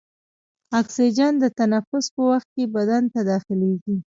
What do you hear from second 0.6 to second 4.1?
اکسیجن د تنفس په وخت کې بدن ته داخلیږي.